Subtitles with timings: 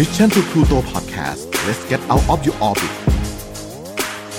[0.00, 2.92] Mission to Pluto Podcast let's get out of your orbit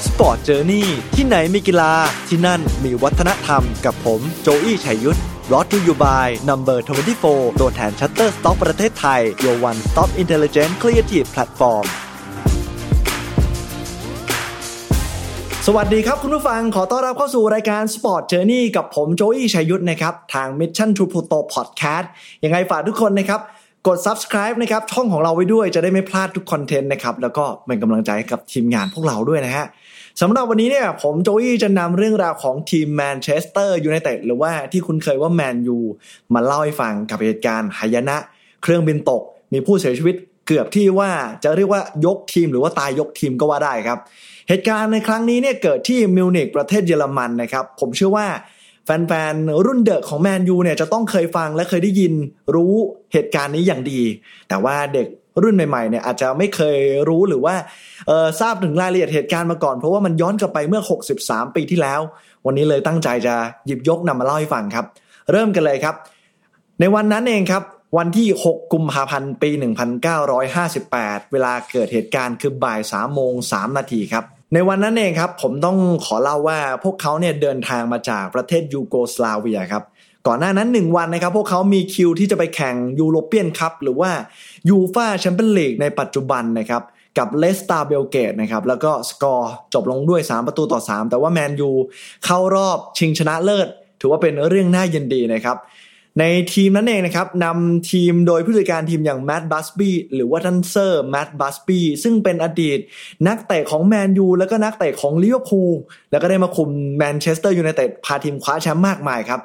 [0.05, 1.93] Sport Journey ที่ไหนมีกีฬา
[2.27, 5.19] ที่นั่นมีวัฒนธรรมกับผมโจอี้ชัยยุทธ
[5.51, 6.85] brought to you by Number
[7.23, 11.85] 24 ตัวแทน Shutterstock ประเทศไทย Your นสต็อกอินเทลเจนต์ครีเอทีฟแพลตฟอร์ม
[15.65, 22.05] สวัสดีครับคุณผู้ฟังขอต้อนรับเข้าสู่รายการ Sport จอร์นี่กับผมโจอี้ชัยยุทธนะครับ ทาง Mission to Pluto Podcast
[22.43, 23.41] ยังไงฝากทุกคนนะครับ
[23.87, 29.65] กด subscribe นะครับช่องของเราไว้ด้วยจะได้ไม่พลาดทุกคอนเทนต์นะครับแล้วก็เป็นกำลังใจกับทีมงานพวกเราด้วยนะฮะ
[30.21, 35.77] สำหรับวันนี้เนี่ยผมโจอี้จะนำเรื่องราวของทีมแมนเชสเตอร์ยูไนเต็ดหรือว่าที่คุ้นเคยว่าแมนยู
[36.33, 38.17] มาเล่าให้ฟังกับเหตุการณ์หายนะ
[38.63, 39.21] เครื่องบินตก
[39.53, 40.15] มีผู้เสียชีวิต
[40.47, 41.11] เกือบที่ว่า
[41.43, 43.99] จะเรียกว่ายกทีมหรือว่าตายยกทีมก็ว่าได้ครับ
[44.49, 48.27] เหตุการณ์ในครั้งนี้เนี่ยเกิดที่มิวนิกประเทศเยอรมันนะครับผมเชื่อว่า
[48.87, 52.13] แฟนๆ รุ่นเดอะของแมนยูเนี่ยจะต้องเคยฟังและเคยได้ยิน
[52.55, 52.73] รู้
[53.13, 54.01] เหตุการณ์นี้อย่างดี
[54.49, 55.07] แต่ว่าเด็ก
[55.43, 56.77] รุ่นใหม่ๆเนี่ยอาจจะไม่เคย
[57.09, 57.55] รู้หรือว่า
[58.39, 60.81] ทราบถึงรายละเอียดเหตุการณ์มาก่อน เพราะว่ามันย้อนกลับไปเมื่อ
[61.19, 62.01] 63 ปีที่แล้ว
[62.45, 63.35] วันนี้เลยตั้งใจจะ
[63.65, 64.85] หยิบยกนำมาเล่าให้ฟังครับ
[65.31, 65.95] เริ่มกันเลยครับ
[66.79, 67.63] ในวันนั้นเองครับ
[67.97, 69.49] วันที่ 6 กุมภาพันธ์ปี
[70.41, 79.83] 1958 เวลาเกิดเหตุการณ์คือบ่าย3โมง3นาทีครับ ในวันนั้นเองครับผมต้องขอเล่าว่าพวกเขาเนี่ยเดินทางมาจากประเทศยูโกสลาเวียครับ
[80.27, 84.11] ก่อนหน้านั้น 1 วันนะครับ พวกเขามีคิวที่จะไปแข่งยูโรเปียนคัพหรือว่า
[84.69, 86.83] ยูฟาแชมเปี้ยนลีกในปัจจุบันนะครับ
[87.17, 91.69] กับเรดสตาร์เบลเกรดนะครับแล้วก็สกอร์จบลงด้วย 3 ประตูต่อ 3 แต่ว่าแมนยู
[92.25, 93.67] เข้ารอบชิงชนะเลิศ
[94.01, 95.57] ถือว่าเป็นเรื่องน่ายินดีนะครับ
[96.19, 96.23] ใน
[96.53, 102.79] ทีมนั้นเองนะครับนำทีมโดยผู้จัดการทีมอย่างแมตต์บัสบี้หรือว่าท่านเซอร์แมตต์บัสบี้ซึ่งเป็นอดีต
[103.27, 105.71] นักเตะของแมนยูแล้วก็นักเตะของลิเวอร์พูล
[106.11, 109.41] แล้วก็ได้มาคุมแมนเชสเตอร์ยูไนเต็ดพาทีมคว้าแชมป์มากมายครับ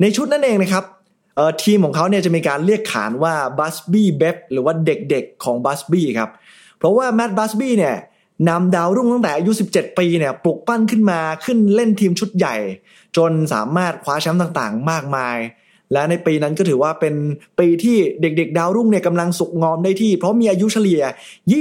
[0.00, 0.84] ในชุดนั้นเองนะครับ
[1.62, 6.30] ทีมของเขาเนี่ยจะมีการเรียกขานว่า Busby Babes หรือว่าเด็กๆของบัสบี้ครับ
[6.78, 7.96] เพราะว่าแมตต์บัสบี้เนี่ย
[8.48, 12.56] นำดาวรุ่งตั้งแต่อายุ 17 ปีเนี่ยปลุกปั้นขึ้นมาขึ้นเล่นทีมชุดใหญ่
[13.16, 15.36] จนสามารถคว้าแชมป์ต่างๆ มากมาย
[15.92, 17.14] และในปีนั้นก็ถือว่าเป็น
[17.58, 21.02] ปีที่เด็กๆ ดาวรุ่งเนี่ยกำลังสุกงอมได้ที่ เพราะมีอายุเฉลี่ย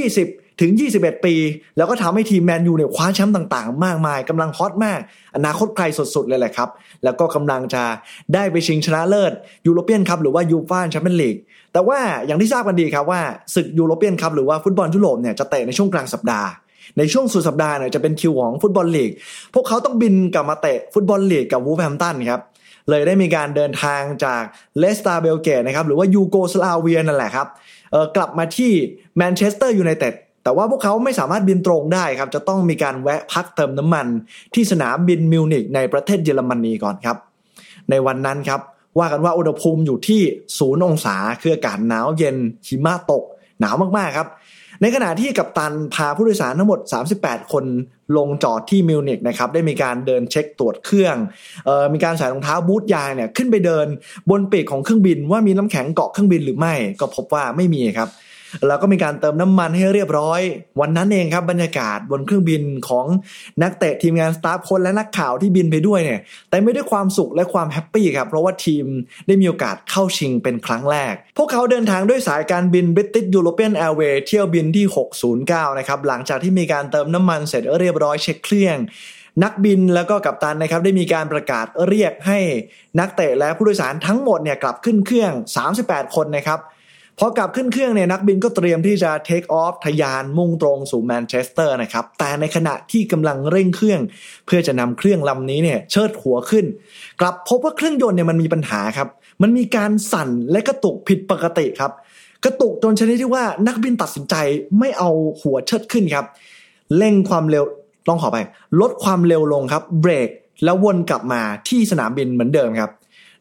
[0.01, 1.35] 20 ถึง 21 ปี
[1.77, 4.99] แล้วก็ทำให้ทีมแมนยูเนี่ยคว้าแชมป์ต่างๆ มากมายกำลังฮอตมาก
[5.35, 6.69] อนาคตไกลสุดๆ เลยแหละครับ
[7.03, 7.83] แล้วก็กำลังจะ
[8.33, 9.33] ได้ไปชิงชนะเลิศ
[9.65, 11.35] ยูโรเปียนคัพหรือว่ายูฟ่าแชมเปี้ยนลีก
[11.73, 13.21] แต่ว่าอย่างที่ทราบกันดีครับว่า
[13.55, 16.49] ศึกยูโรเปียนคัพหรือว่าฟุตบอลยุโรปเนี่ยจะเตะในช่วงกลางสัปดาห์
[16.97, 19.11] ในช่วงสุดสัปดาห์เนี่ยจะเป็นคิวของฟุตบอลลีก
[19.53, 22.41] พวกเขาต้องบินกลับมาเตะฟุตบอลลีกกับวูล์ฟแฮมป์ตันครับ
[22.89, 24.43] เลยได้มีการเดินทางจาก
[24.79, 27.47] เรดสตาร์เบลเกรดนะครับหรือว่ายูโกสลาเวียนั่นแหละครับ
[28.15, 28.71] กลับมาที่
[29.17, 34.07] แมนเชสเตอร์ยูไนเต็ดแต่ว่าพวกเขาไม่สามารถบินตรงได้ครับ จะต้องมีการแวะพักเติมน้ำมัน
[34.53, 37.17] ที่สนามบินมิวนิกในประเทศเยอรมนีก่อนครับ
[37.89, 38.61] ในวันนั้นครับ
[38.99, 40.21] ว่ากันว่าอุณหภูมิอยู่ที่
[40.57, 42.37] ศูนย์องศาคืออากาศหนาวเย็น
[42.67, 43.23] หิมะตก
[43.59, 44.27] หนาวมากๆครับ
[44.81, 46.79] ในขณะที่กัปตันพาผู้โดยสารทั้งหมด
[47.15, 47.65] 38 คน
[48.17, 51.15] ลงจอดที่มิวนิกนะครับได้มีการเดินเช็คตรวจเครื่อง
[51.67, 53.87] ออมีการใส่รองเท้าบูทยางเนี่ยขึ้นไปเดิน
[54.29, 58.09] บนปีกของเครื่องบินว่ามีน้ำแข็งเกาะเครื่องบินหรือไม่ ก็พบว่าไม่มีครับ
[58.67, 60.41] แล้วก็มีการเติมน้ำมันให้เรียบร้อย
[60.79, 63.05] วันนั้นเองครับบรรยากาศบนเครื่องบินของ
[63.63, 66.19] นักเตะทีมงานสตาฟโค้ชและนักข่าวที่บินไปด้วยเนี่ย
[66.49, 68.85] เต็มไปด้วยความสุขและความ happy ครับเพราะว่าทีม
[69.27, 74.85] ได้มีโอกาสเข้าชิงเป็นครั้งแรก พวกเขาเดินทางด้วยสายการบิน British European Airways เที่ยวบินที่
[75.33, 78.77] 609 นะครับหลังจากที่มีการเติมน้ำมันเสร็จเรียบร้อยเช็คเครื่อง
[79.43, 82.39] นักบินแล้วก็กัปตันนะครับได้มีการประกาศเรียกให้
[82.99, 85.31] นักเตะและผู้โดยสารทั้งหมดเนี่ยกลับขึ้นเครื่อง
[85.73, 86.59] 38 คนนะครับ
[87.19, 94.01] พอกลับขึ้นเครื่องเนี่ยนักบินก็เตรียมที่จะ take off ทะยานมุ่งตรงสู่แมนเชสเตอร์นะครับ แต่ในขณะที่กำลังเร่งเครื่อง
[94.45, 96.65] เพื่อจะนำเครื่องลำนี้เนี่ยเชิดหัวขึ้น
[97.21, 99.07] กลับพบว่าเครื่องยนต์เนี่ยมันมีปัญหาครับ
[99.41, 101.91] มันมีการสั่นและกระตุกผิดปกติครับ
[102.45, 104.35] กระตุกจนชนิดที่ว่านักบินตัดสินใจ
[104.79, 105.09] ไม่เอา
[105.41, 106.25] หัวเชิดขึ้นครับ
[106.97, 107.63] เร่งความเร็ว
[108.07, 108.37] ต้องขอไป
[108.81, 110.29] ลดความเร็วลงครับเบรก
[110.63, 112.91] แล้ววนกลับมาที่สนามบินเหมือนเดิมครับ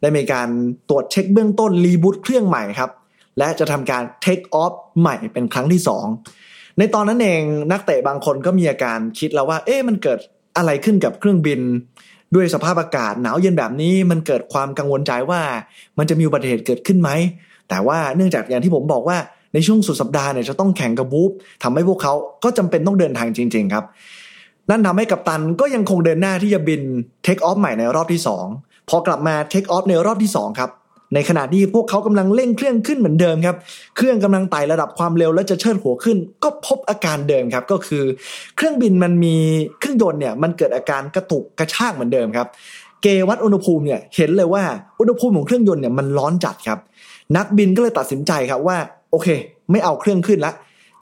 [0.01, 0.49] ได้มีการ
[0.89, 2.91] ตรวจเช็คเบื้องต้นรีบูตเครื่องใหม่ครับ
[3.39, 5.81] และจะทำการเทคออฟใหม่เป็นครั้งที่
[6.29, 7.43] 2 ในตอนนั้นเอง
[7.73, 10.19] นักเตะบางคนก็มีอาการคิดแล้วว่า เอ๊ะมันเกิด
[10.57, 11.61] อะไรขึ้นกับเครื่องบิน
[12.35, 15.41] ด้วยสภาพอากาศหนาวเย็นแบบนี้มันเกิดความกังวลใจว่า
[15.99, 17.11] มันจะมีอุบัติเหตุเกิดขึ้นไหม
[17.69, 19.19] แต่ว่าเนื่องจากอย่างที่ผมบอกว่า
[19.55, 21.31] ในช่วงสุดสัปดาห์เนี่ยจะต้องแข่งกับบูฟ
[21.63, 22.13] ทำให้พวกเขา
[22.45, 23.85] ก็จำเป็นต้องเดินทางจริง ๆ ครับ
[24.71, 26.81] นั่นทำให้กัปตันก็ยังคงเดินหน้าที่จะบิน
[27.25, 28.21] เทคออฟใหม่ในรอบที่
[28.55, 30.71] 2 พอกลับมาเทคออฟในรอบที่ 2 ครับ
[31.15, 33.57] ในขณะที่พวกเขากำลังเร่งเครื่องขึ้นเหมือนเดิมครับ
[33.97, 38.05] เครื่องกำลังไต่ระดับความเร็วและจะเชิดหัวขึ้น ก็พบอาการเดิมครับ ก็คือ
[38.57, 39.37] เครื่องบินมันมี
[39.81, 42.47] เครื่องยนต์เนี่ยมันเกิดอาการกระตุกกระชากเหมือนเดิมครับ
[43.03, 44.65] เกวัดอุณหภูมิเนี่ยเห็นเลยว่า
[45.01, 46.79] อุณหภูมิของเครื่องยนต์เนี่ยมันร้อนจัดครับ
[47.37, 48.79] นักบินก็เลยตัดสินใจครับว่า
[49.11, 49.29] โอเค
[49.71, 50.53] ไม่เอาเครื่องขึ้นละ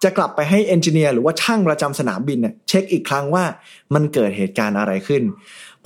[0.02, 3.44] จะกลับไปให้เอนจิเนียร์หรือว่าช่างประจำสนามบินเนี่ยเช็คอีกครั้งว่า
[3.94, 5.22] มันเกิดเหตุการณ์อะไรขึ้น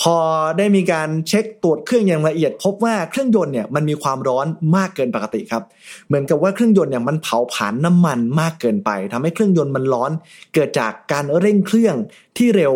[0.03, 0.17] พอ
[0.59, 4.47] ได้มีการเช็คตรวจเครื่องอย่างละเอียด พบว่าเครื่องยนต์เนี่ยมันมีความร้อน
[4.77, 5.63] มากเกินปกติครับ
[6.07, 10.11] เหมือนกับว่าเครื่องยนต์เนี่ยมันเผาผลาญน้ำมันมากเกินไปทำให้เครื่องยนต์มันร้อน
[10.55, 11.95] เกิดจากการเร่งเครื่อง
[12.37, 12.75] ที่เร็ว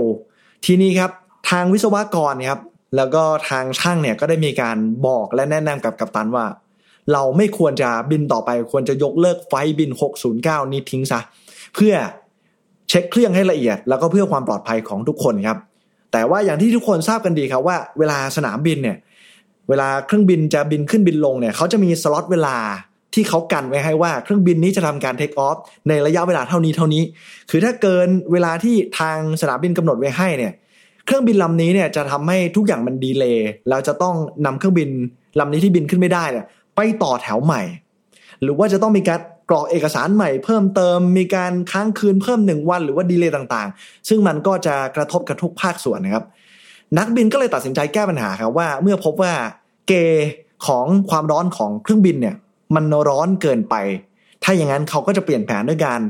[0.65, 1.11] ทีนี้ครับ
[1.51, 2.61] ทางวิศวกรครับ
[2.97, 4.77] แล้วก็ทางช่างเนี่ยก็ได้มีการ
[5.07, 6.47] บอกและแนะนำกับกัปตันว่า
[7.13, 9.91] เราไม่ควรจะบินต่อไปควรจะยกเลิกไฟบิน
[10.31, 11.21] 609 นี้ทิ้งซะ
[11.75, 11.95] เพื่อ
[12.89, 15.59] เช็คเครื่องให้ละเอียด แล้วก็เพื่อความปลอดภัยของทุกคนครับ
[16.13, 18.97] แต่ว่าอย่างที่ทุกคนทราบกันดีครับว่าเวลาสนามบินเนี่ย
[19.69, 22.57] เวลาเครื่องบินจะบินขึ้นบินลงเนี่ยเขาจะมีสล็อตเวลา
[23.15, 25.57] ที่เขากันไว้ให้ว่าเครื่องบินนี้จะทำการ take off
[25.89, 27.03] ในระยะเวลาเท่านี้เท่านี้
[27.51, 30.53] คือถ้าเกินเวลาที่ทางสนามบินกำหนดไว้ให้เนี่ย
[31.07, 34.15] เครื่องบินลำนี้เนี่ยจะทำให้ทุกอย่างมันดีเลย์เราจะต้อง
[34.47, 34.89] นำเครื่องบิน
[35.41, 37.63] ลำนี้ที่บินขึ้นไม่ได้เนี่ยไปต่อแถวใหม่
[38.43, 46.25] หรือว่าจะต้องมีการกรอกเอกสารใหม่เพิ่มเติมมีการค้างคืนเพิ่มหนึ่งวันหรือว่าดีเลย์ต่างๆ ซึ่งมันก็จะกระทบกับทุกภาคส่วนนะครับ
[46.99, 49.33] นักบินก็เลยตัดสินใจแก้ปัญหาครับว่า เมื่อพบว่า
[49.89, 49.93] เก
[50.67, 52.37] ของความร้อนของเครื่องบินเนี่ย
[52.75, 53.75] มันร้อนเกินไป
[54.43, 56.01] ถ้าอย่างนั้นเขาก็จะเปลี่ยนแผนด้วยการ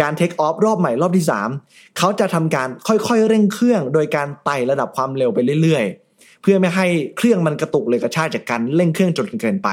[0.00, 1.26] การเทคออฟรอบใหม่รอบที่
[1.60, 6.86] 3 เขาจะทำการค่อยๆเร่งเครื่องโดยการไต่ระดับความเร็วไปเรื่อยๆ เพื่อไม่ให้
[7.16, 9.68] เครื่องมันกระตุกเลยกระชากจากการเร่งเครื่องจนเกินไป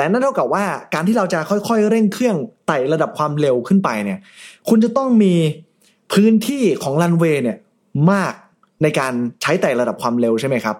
[0.00, 0.64] แต่นั่นเท่ากับว่า
[0.94, 2.36] การที่เราจะค่อยๆ เร่งเครื่อง
[2.66, 4.18] ไต่ระดับความเร็วขึ้นไปเนี่ย
[4.68, 5.34] คุณจะต้องมี
[6.12, 7.56] พื้นที่ของรันเวย์เนี่ย
[8.10, 8.32] มาก
[8.82, 9.12] ในการ
[9.42, 10.76] ใช้ไต่ระดับความเร็วใช่ไหมครับ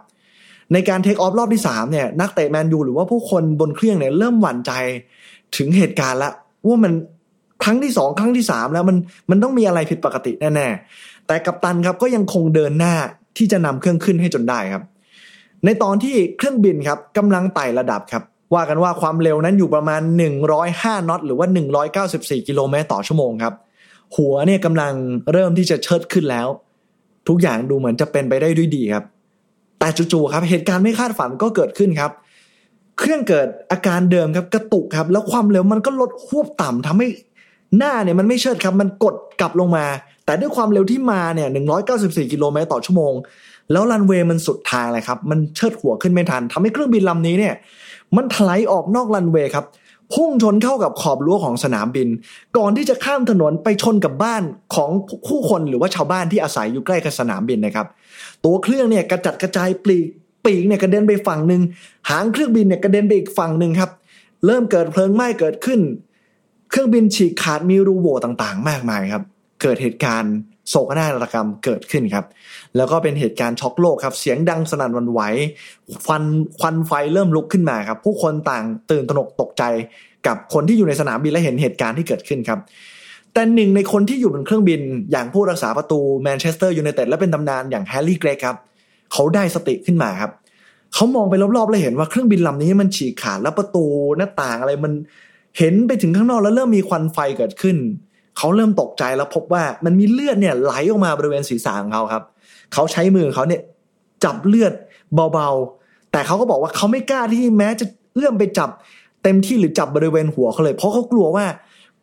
[0.72, 4.72] ในการเทคออฟรอบที่3เนี่ยนักเตะแมนยูหรือว่าผู้คนบนเครื่องเนี่ยเริ่มหวั่นใจ
[5.56, 6.30] ถึงเหตุการณ์ละ
[6.66, 6.92] ว่ามัน
[7.64, 8.96] ครั้งที่สองครั้งที่สามแล้วมัน
[9.30, 12.94] มันต้องมีอะไรผิดปกติแน่ๆ แต่กัปตันครับก็ยังคงเดินหน้า
[13.38, 14.84] ที่จะนำเครื่องขึ้นให้จนได้ครับ
[15.64, 18.22] ในตอนที่เครื่องบินครับกำลังไต่ระดับครับ
[18.54, 20.00] ว่ากันว่าความเร็วนั้นอยู่ประมาณ
[20.54, 21.46] 105น็อตหรือว่า
[21.96, 23.54] 194 กิโลเมตรต่อชั่วโมงครับ
[24.16, 24.92] หัวเนี่ยกำลัง
[25.32, 26.48] เริ่มที่จะเชิดขึ้นแล้ว
[27.28, 29.04] ทุกอย่างดูเหมือนจะเป็นไปได้ด้วยดีครับ
[29.78, 32.10] แต่จู่ๆครับเหตุการณ์ไม่คาดฝันก็เกิดขึ้นครับ
[32.98, 37.08] เครื่องเกิดอาการเดิมครับกระตุกครับ แล้วความเร็วมันก็ลดควบต่ำทำให้
[37.78, 39.84] หน้าเนี่ยมันไม่เชิดครับมันกดกลับลงมา
[40.24, 41.48] แต่ด้วยความเร็วที่มาเนี่ย
[41.90, 43.12] 194 กิโลเมตรต่อชั่วโมง
[43.72, 47.54] แล้วรันเวย์มันสุดทางเลยครับ มันเชิดหัวขึ้นไม่ทันทำให้เครื่องบินลำนี้เนี่ย
[48.16, 49.66] มันถลายออกนอกรันเวย์ครับ
[50.14, 52.08] พุ่งชนเข้ากับขอบรั้วของสนามบิน
[52.56, 54.42] ก่อนที่จะข้ามถนนไปชนกับบ้าน
[54.74, 54.90] ของ
[55.28, 57.86] ผู้คนหรือว่าชาวบ้านที่อาศัยอยู่ใกล้กับสนามบินนะครับ
[58.44, 60.06] ตัวเครื่องเนี่ยกระจัดกระจายปลีก
[60.44, 61.62] ปีกเนี่ยกระเด็นไปฝั่งหนึ่ง
[62.10, 63.90] หางเครื่องบินเนี่ยกระเด็นไปอีกฝั่งหนึ่งครับ
[64.46, 65.80] เริ่มเกิดเพลิงไหม้เกิดขึ้น
[66.70, 69.22] เครื่องบินฉีกขาดมีรูโหว่ต่างๆ มากมายครับ
[69.62, 70.34] เกิดเหตุการณ์
[70.68, 72.24] โศกนาฏกรรมเกิดขึ้นครับ
[72.76, 75.20] แล้วก็เป็นเหตุการณ์ช็อกโลกครับ เสียงดังสนั่นวันไหว
[76.04, 76.24] ควัน
[76.58, 79.62] ควันไฟเริ่มลุกขึ้นมาครับ ผู้คนต่างตื่นตระหนกตกใจ
[80.26, 82.58] กับคนที่อยู่ในสนามบินและเห็นเหตุการณ์ที่เกิดขึ้นครับ
[83.34, 84.80] แต่หนึ่งในคนที่อยู่บนเครื่องบิน
[85.12, 88.56] อย่างผู้รักษาประตูแมนเชสเตอร์ยูไนเต็ดและเป็นตำนานอย่างแฮร์รี่เกรกครับ
[89.12, 90.30] เขาได้สติขึ้นมาครับ
[90.94, 93.84] เขามองไปรอบๆแล้วเห็นว่าเครื่องบินลำนี้มันฉีกขาดแล้วประตู
[94.16, 94.92] หน้าต่างอะไรมัน
[95.58, 97.76] เห็นไปถึงข้างนอกแล้วเริ่มมีควันไฟเกิดขึ้น
[98.40, 102.22] เขาเริ่มตกใจแล้วพบว่ามันมีเลือดเนี่ยไหลออกมาบริเวณศีรษะของเขาครับ
[102.72, 103.62] เขาใช้มือเขาเนี่ย
[104.24, 104.72] จับเลือด
[105.32, 108.70] เบาๆ แต่เขาก็บอกว่าเขาไม่กล้าที่แม้จะเอื้อมไปจับ
[109.22, 111.46] เต็มที่หรือจับบริเวณหัวเขาเลย เพราะเขากลัวว่า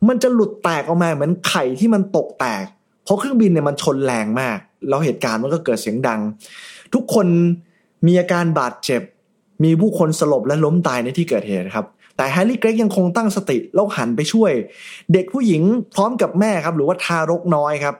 [0.08, 2.66] มันจะหลุดแตกออกมาเหมือนไข่ที่มันตกแตก
[3.04, 4.58] เพราะเครื่องบินเนี่ยมันชนแรงมาก
[4.88, 6.20] แล้วเหตุการณ์มันก็เกิดเสียงดัง
[6.94, 7.28] ทุกคน
[8.08, 9.02] มีอาการบาดเจ็บ
[9.64, 11.86] มีผู้คนสลบและล้มตายในที่เกิดเหตุครับ
[12.18, 14.52] แต่แฮร์รี่เกรกยังคงตั้งสติแล้วหันไปช่วย
[15.14, 15.62] เด็กผู้หญิง
[15.96, 17.96] พร้อมกับแม่ครับ หรือว่าทารกน้อยครับ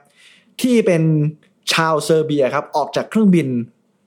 [0.60, 1.02] ที่เป็น
[1.72, 3.48] ชาวเซอร์เบียครับออกจากเครื่องบิน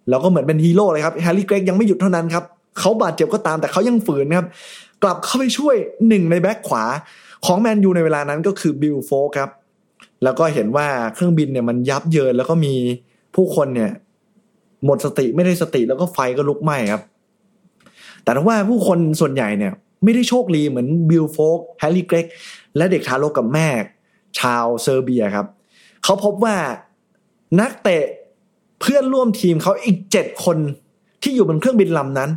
[0.10, 2.44] แล้วก็เหมือนเป็นฮีโร่เลยครับแฮร์รี่เกรกยังไม่หยุดเท่านั้นครับ
[2.80, 4.48] เขาบาดเจ็บก็ตามแต่เขายังฝืนครับ
[5.04, 5.76] กลับเข้าไปช่วย
[6.08, 6.84] หนึ่งในแบ็คขวา
[7.46, 9.50] ของแมนยูในเวลานั้นก็คือบิลโฟล์กส์ครับ
[10.24, 12.74] แล้วก็เห็นว่าเครื่องบินเนี่ยมันยับเยินแล้วก็มี
[13.36, 13.92] ผู้คนเนี่ย
[14.86, 17.02] หมดสติไม่ได้สติแล้วก็ไฟก็ลุกไหม้ครับ
[18.24, 22.26] แต่ว่าผู้คนส่วนใหญ่เนี่ย ไม่ได้โชคดีเหมือนบิลโฟล์กส์แฮร์รี่เกรก
[22.78, 23.68] และเด็กทารกกับแม่
[24.40, 25.48] ชาวเซอร์เบียครับ
[26.04, 26.58] เขาพบว่า
[27.60, 28.04] นักเตะ
[28.80, 30.58] เพื่อนร่วมทีมเขาอีกเจ็ดคน
[31.22, 32.30] ที่อยู่บนเครื่องบินลำนั้น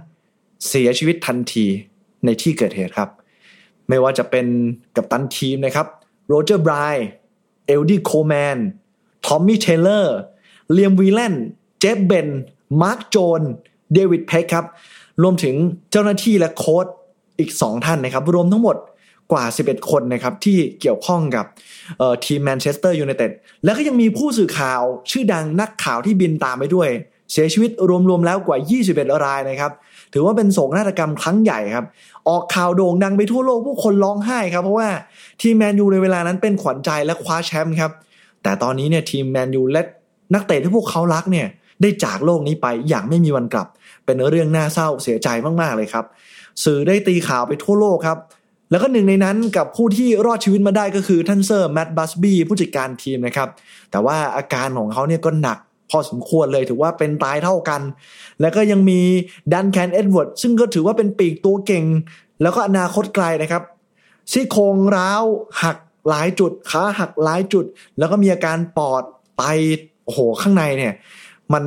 [0.68, 1.66] เสียชีวิตทันที
[2.24, 3.10] ในที่เกิดเหตุครับ
[3.88, 4.46] ไม่ว่าจะเป็น
[4.96, 5.86] กัปตันทีมนะครับ
[6.28, 7.06] โรเจอร์เบิร์น
[7.66, 8.58] เอ็ดดี้โคลแมน
[9.26, 10.16] ทอมมี่เทเลอร์
[10.72, 11.34] เลียมวีแลน
[11.80, 12.28] เจฟฟ์เบนท์
[12.82, 13.40] มาร์คโจนส์
[13.94, 14.66] เดวิดเพ็กก์ครับ
[15.22, 15.54] รวมถึง
[15.90, 16.86] เจ้าหน้าที่และโค้ช
[17.38, 18.76] อีก 2 ท่านนะครับ รวมทั้งหมด
[19.32, 21.44] กว่า 11 คนนะครับที่เกี่ยวข้องกับ
[22.24, 23.30] ทีมแมนเชสเตอร์ยูไนเต็ด
[23.64, 26.88] แล้วก็ยังมีผู้สื่อข่าวชื่อดังนักข่าวที่บินตามไปด้วย
[27.32, 27.70] เสียชีวิต
[28.08, 28.58] รวมๆแล้วกว่า
[28.90, 29.72] 21 รายนะครับ
[30.12, 31.86] ถือว่าเป็นโศกนาฏกรรมครั้งใหญ่ครับ
[32.28, 34.88] ออกข่าวโด่งดังไปทั่วโลกผู้คนร้องไห้ครับ เพราะว่า
[35.42, 37.92] ทีมแมนยูในเวลานั้นเป็นขวัญใจและคว้าแชมป์ครับ
[38.42, 39.82] แต่ตอนนี้เนี่ยทีมแมนยูและ
[40.34, 41.46] นักเตะที่พวกเขารักเนี่ย
[41.80, 43.66] ได้จากโลกนี้ไปอย่างไม่มีวันกลับ
[44.04, 45.28] เป็นเรื่องน่าเศร้าเสียใจ
[45.60, 46.04] มากๆเลยครับ
[46.64, 48.18] สื่อได้ตีข่าวไปทั่วโลกครับ
[48.70, 53.48] แล้วก็หนึ่งในนั้นกับผู้ที่รอดชีวิตมาได้ก็คือท่านเซอร์แมตต์บัสบี้ผู้จัดการทีมนะครับ
[53.90, 55.58] แต่ว่าอาการของเขาเนี่ยก็หนัก
[55.90, 57.80] พอสมควรเลยถือว่าเป็นตายเท่ากัน
[58.40, 59.00] แล้วก็ยังมี
[59.52, 61.84] ดันแคนเอ็ดเวิร์ดซึ่งก็ถือว่าเป็นปีกตัวเก่ง
[62.42, 63.62] แล้วก็อนาคตไกลนะครับ
[64.32, 65.22] ซี่โครงร้าว
[65.62, 65.76] หัก
[66.08, 67.64] หลายจุดขาหักหลายจุด
[67.98, 69.02] แล้วก็มีอาการปอด
[69.36, 69.42] ไต
[70.04, 70.94] โอ้โหข้างในเนี่ย
[71.52, 71.64] มัน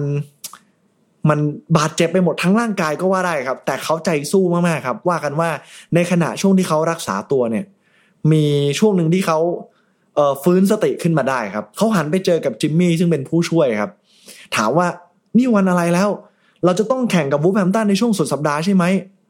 [1.30, 1.40] มัน
[1.78, 5.50] บาดเจ็บไปหมดทั้งร่างกายก็ว่าได้ครับ แต่เขาใจสู้มากๆครับ ว่ากันว่า
[5.96, 7.66] ในขณะช่วงที่เขารักษาตัวเนี่ย
[8.32, 8.46] มี
[8.80, 9.40] ช่วงหนึ่งที่เขา
[10.16, 13.92] เฟื้นสติขึ้นมาได้ครับเขาหันไปเจอกับจิมมี่ซึ่งเป็นผู้ช่วยครับ
[14.56, 14.88] ถามว่า
[15.38, 16.10] นี่วันอะไรแล้ว
[16.66, 18.84] เราจะต้องแข่งกับวูฟแฮมตันในช่วงสุดสัปดาห์ใช่ไหม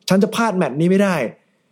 [0.10, 1.16] ฉันจะพลาดแมตช์นี้ไม่ได้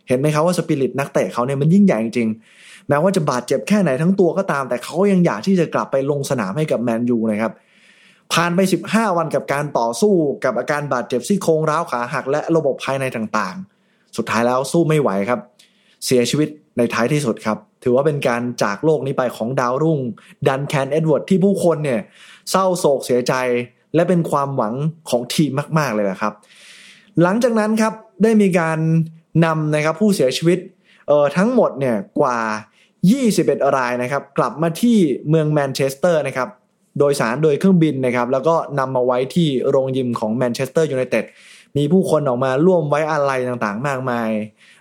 [0.08, 7.52] เห็นไหมครับว่าสปิริตนักเตะเขาเนี่ยมันยิ่งใหญ่จริงๆแม้ว่าจะบาดเจ็บแค่ไหนทั้งตัวก็ตาม แต่เขายังอยากที่จะกลับไปลงสนามให้กับแมนยูนะครับ
[8.32, 10.14] ผ่านไป 15 วันกับการต่อสู้
[10.44, 15.40] กับอาการบาดเจ็บซี่โครงร้าวขาหักและระบบภายในต่างๆ สุดท้ายแล้วสู้ไม่ไหวครับ
[16.06, 20.00] เสียชีวิตในท้ายที่สุดครับ ถือว่าเป็นการจากโลกนี้ไปของดาวรุ่ง
[20.48, 22.00] ดันแคนเอ็ดเวิร์ดที่ผู้คนเนี่ย
[22.50, 23.34] เศร้าโศกเสียใจ
[23.94, 24.74] และเป็นความหวัง
[25.10, 26.32] ของทีมมาก ๆ เลยนะครับ
[27.22, 27.92] หลังจากนั้นครับ
[28.22, 28.78] ได้มีการ
[29.44, 30.58] นำนะครับผู้เสียชีวิต
[31.08, 32.38] เอ่อทั้งหมดเนี่ยกว่า
[33.06, 34.96] 21 รายนะครับ กลับมาที่
[35.28, 36.48] เมืองแมนเชสเตอร์นะครับ
[36.98, 41.24] โดยสารโดยเครื่องบินนะครับแล้วก็นำมาไว้ที่โรงยิมของแมนเชสเตอร์ยูไนเต็ด
[41.76, 44.30] มีผู้คนออกมาร่วมไว้อาลัยต่างๆ มากมาย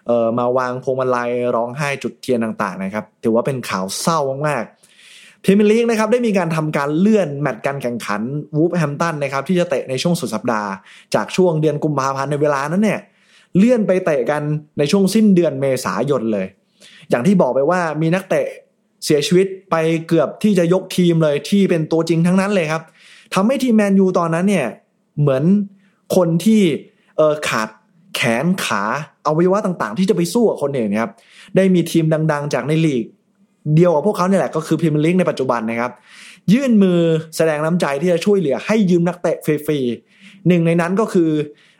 [0.07, 8.21] เอ่อมาวางพวงมาลัยร้องไห้จุดเทียนต่างๆนะครับถือว่าเป็นข่าวเศร้ามากๆพรีเมียร์ลีกนะครับได้มีการทำการเลื่อนแมตช์การแข่งขัน
[8.55, 10.69] วูฟแฮมตันนะครับที่จะเตะในช่วงสุดสัปดาห์
[11.15, 12.99] จากช่วงเดือนกุมภาพันธ์ในเวลานั้นเนี่ย
[13.57, 14.41] เลื่อนไปเตะกัน
[14.77, 16.47] ในช่วงสิ้นเดือนเมษายนเลย
[17.09, 18.45] อย่างที่บอกไปว่ามีนักเตะ
[19.05, 19.75] เสียชีวิตไป
[20.07, 22.83] เกือบที่จะยกทีมเลยที่เป็นตัวจริงทั้งนั้นเลยครับ
[23.33, 24.67] ทำให้ทีมแมนยูตอนนั้นเนี่ย
[25.19, 25.43] เหมือน
[26.15, 26.61] คนที่
[27.17, 27.69] เออขาด
[28.15, 28.83] แขนขา
[29.25, 31.11] อาวัยวะต่างๆ ที่จะไปสู้กับคนอื่นครับ
[31.55, 33.03] ได้มีทีมดัง ๆ จากในลีก
[33.75, 35.91] เดียวกับพวกเขาเนี่ยแหละก็คือพรีเมียร์ลีกในปัจจุบันนะครับ
[36.53, 36.99] ยื่นมือ
[37.35, 41.29] แสดงน้ำใจที่จะช่วยเหลือให้ยืมนักเตะฟรีๆหนึ่งในนั้นก็คือ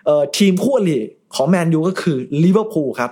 [0.10, 0.98] ออทีมคู่อริ
[1.36, 3.12] ของแมนยูก็คือลิเวอร์พูลครับ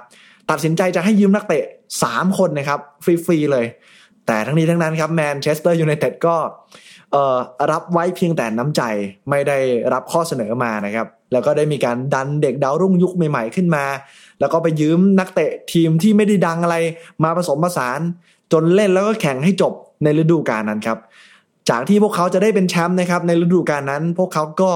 [0.50, 1.64] ตัดสินใจจะให้ยืมนักเตะ
[2.02, 3.66] 3 คนนะครับฟรีๆเลย
[4.28, 6.36] แต่ทั้งนี้ทั้งนั้นครับแมนเชสเตอร์ยูไนเต็ดก็
[7.72, 8.82] รับไว้เพียงแต่น้ำใจ
[9.30, 9.58] ไม่ได้
[9.94, 13.86] รับข้อเสนอมานะครับ แล้วก็ได้มีการดันเด็กดาวรุ่งยุคใหม่ๆขึ้นมา
[14.40, 16.78] แล้วก็ไปยืมนักเตะทีมที่ไม่ได้ดังอะไร
[17.24, 18.00] มาผสมผสาน
[18.52, 20.98] จนเล่นแล้วก็แข่งให้จบในฤดูกาลนั้นครับ
[21.70, 24.72] จากที่พวกเขาจะได้เป็นแชมป์นะครับในฤดูกาลนั้น พวกเขาก็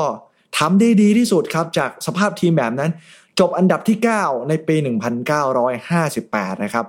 [0.58, 2.92] ทำได้ดีที่สุดครับจากสภาพทีมแบบนั้น
[3.40, 4.76] จบอันดับที่ 9 ในปี
[5.70, 6.86] 1958 นะครับ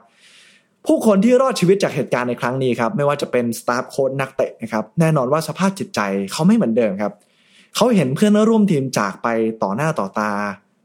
[0.91, 6.01] ผู้คนที่รอดชีวิตจากเหตุการณ์ในครั้งนี้ครับไม่ว่าจะเป็นสตาฟโค้ชนักเตะนะครับแน่นอนว่าสภาพจิตใจ
[6.33, 7.13] เขาไม่เหมือนเดิมครับ
[7.77, 9.29] เขาเห็นเพื่อนร่วมทีมจากไป
[9.63, 10.31] ต่อหน้าต่อตา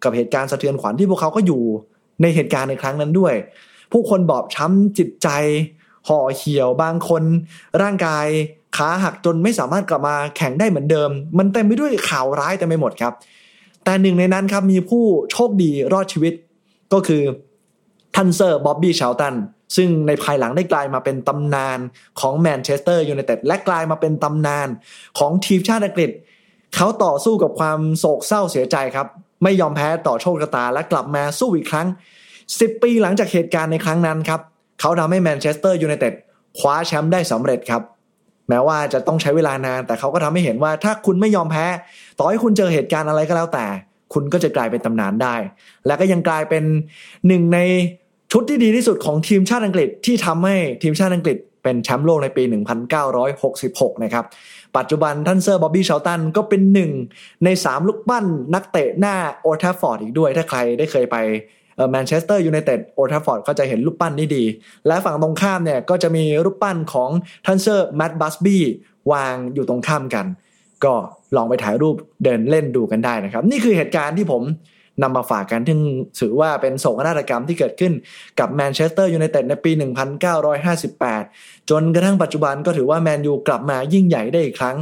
[0.03, 1.61] กับเหตุการณ์สะเทือนขวัญที่พวกเขาก็อยู่
[2.21, 3.33] ในเหตุการณ์ในครั้งนั้นด้วย
[3.91, 5.29] ผู้คนบอบช้ำจิตใจ
[6.07, 7.23] ห่อเหี่ยวบางคน
[7.81, 8.25] ร่างกาย
[8.77, 13.13] ขาหักจนไม่สามารถกลับมาแข่งได้เหมือนเดิม มันเต็มไปด้วยข่าวร้ายเต็มไปหมดครับ
[13.83, 16.33] แต่หนึ่งในนั้นครับมีผู้โชคดีรอดชีวิต
[16.93, 17.21] ก็คือ
[18.15, 19.35] ทันเซอร์บ๊อบบี้เชาลตัน
[19.75, 21.79] ซึ่งในภายหลังได้กลายมาเป็นตำนาน
[22.19, 24.67] ของแมนเชสเตอร์ยูไนเต็ดและกลายมาเป็นตำนาน
[25.19, 26.11] ของทีมชาติอังกฤษ
[26.75, 29.07] เขาต่อสู้กับความโศกเศร้าเสียใจครับ
[29.43, 31.87] ไม่ยอมแพ้ต่อโชคชะตาและกลับมาสู้อีกครั้ง
[32.35, 34.41] 10 ปีหลังจากเหตุการณ์ในครั้งนั้นครับ
[34.79, 36.13] เขาทำให้แมนเชสเตอร์ยูไนเต็ด
[36.59, 37.81] คว้าแชมป์ได้สำเร็จครับ
[38.49, 41.65] แม้ว่าจะต้องใช้เวลานาน แต่เขาก็ทำให้เห็นว่าถ้าคุณไม่ยอมแพ้
[42.17, 43.65] ต่อให้คุณเจอเหตุการณ์อะไรก็แล้วแต่
[44.13, 45.35] คุณก็จะกลายเป็นตำนานได้
[45.85, 46.63] และก็ยังกลายเป็น
[47.27, 47.59] หนึ่งใน
[48.35, 52.43] ชุดที่ดีที่สุดของทีมชาติอังกฤษที่ทำให้ทีมชาติอังกฤษเป็นแชมป์โลกในปี
[53.23, 54.25] 1966 นะครับ
[54.77, 56.91] ปัจจุบันท่านเซอร์บ๊อบบี้ชาร์ลตันก็เป็นหนึ่ง
[57.45, 61.15] ใน 3 รูปปั้นนักเตะหน้าโอลด์แทรฟฟอร์ดอีกด้วย ถ้าใครได้เคยไป
[61.91, 64.43] แมนเชสเตอร์ยูไนเต็ดโอลด์แทรฟฟอร์ดก็จะเห็นรูปปั้นนี้ดี
[64.87, 67.09] และฝั่งตรงข้ามเนี่ยก็จะมีรูปปั้นของ
[67.45, 68.63] ท่านเซอร์แมตต์บัสบี้
[69.11, 70.25] วางอยู่ตรงข้ามกัน
[70.83, 70.93] ก็
[71.35, 74.43] ลองไปถ่ายรูปเดินเล่นดูกันได้นะครับ นี่คือเหตุการณ์ที่ผม
[75.01, 75.75] นำมาฝากกันที่
[76.21, 77.93] ถือว่าเป็นโศกนาฏกรรมที่เกิดขึ้น
[78.39, 79.71] กับแมนเชสเตอร์ยูไนเต็ดในปี
[80.91, 84.77] 1958 จนกระทั่งปัจจุบันก็ถือว่าแมนยูกลับมายิ่งใหญ่ได้อีกครั้ง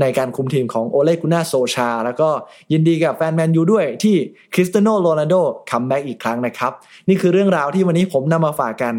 [0.00, 2.28] ในการคุมทีมของโอเลกุนนาร์โซลชา แล้วก็
[2.72, 4.16] ยินดีกับแฟนแมนยูด้วยที่
[4.54, 5.34] คริสเตียโนโรนัลโด
[5.70, 6.72] comeback อีกครั้งนะครับ
[7.08, 8.94] นี่คือเรื่องราวที่วันนี้ผมนำมาฝากกัน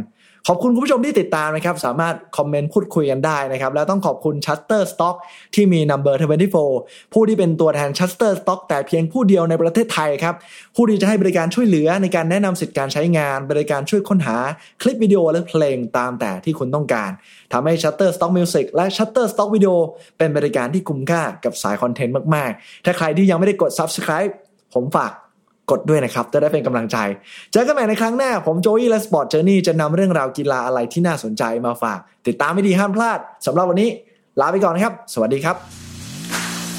[0.49, 5.15] ขอบคุณคุณผู้ชมที่ติดตามนะครับ สามารถคอมเมนต์พูดคุยกันได้นะครับ แล้วต้องขอบคุณ Shutterstock
[5.55, 6.15] ที่มี Number
[6.63, 10.35] 24 ผู้ที่เป็นตัวแทน Shutterstock แต่เพียงผู้เดียวในประเทศไทยครับ
[10.75, 14.37] ผู้ที่จะให้บริการช่วยเหลือในการแนะนำสิทธิการใช้งาน บริการช่วยค้นหา
[14.81, 17.11] คลิปวิดีโอและเพลงตามแต่ที่คุณต้องการ
[17.53, 19.75] ทำให้ Shutterstock Music และ Shutterstock Video
[20.17, 24.31] เป็นบริการที่คุ้มค่ากับสายคอนเทนต์มาก ๆ ถ้าใครที่ยังไม่ได้กด Subscribe
[24.75, 25.11] ผมฝาก
[25.71, 26.97] กดด้วยนะครับ จะได้เป็นกำลังใจ
[27.51, 33.89] เจอกันใหม่ในครั้งหน้า ผมโจอี้และ Sport Journey จะนำเรื่องราวกีฬาอะไรที่น่าสนใจมาฝาก ติดตามให้ดีห้ามพลาดสำหรับวันนี้
[34.39, 35.55] ลาไปก่อนนะครับ สวัสดีครับ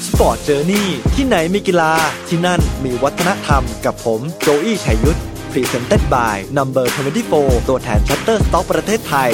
[0.07, 1.91] Sport Journey ที่ไหนมีกีฬา
[2.27, 5.19] ที่นั่นมีวัฒนธรรมกับผมโจอี้ชัยยุทธ
[5.51, 6.85] Presented by Number
[7.27, 9.31] 24 ตัวแทน Shutterstock ประเทศไทย